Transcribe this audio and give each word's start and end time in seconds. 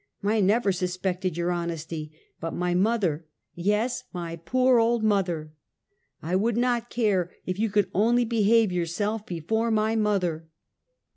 I 0.23 0.41
never 0.41 0.71
suspected 0.71 1.37
your 1.37 1.51
honesty, 1.51 2.11
but 2.39 2.55
my 2.55 2.73
mother, 2.73 3.27
yes, 3.53 4.05
my 4.11 4.35
poor 4.37 4.79
old 4.79 5.03
mother. 5.03 5.53
I 6.23 6.35
would 6.35 6.57
not 6.57 6.89
care, 6.89 7.29
if 7.45 7.59
you 7.59 7.69
could 7.69 7.91
only 7.93 8.25
be 8.25 8.41
have 8.61 8.71
yourself 8.71 9.27
before 9.27 9.69
my 9.69 9.95
mother! 9.95 10.47